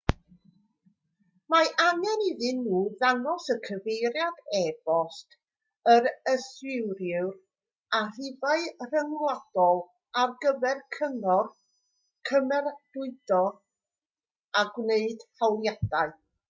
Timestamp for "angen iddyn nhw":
1.87-2.77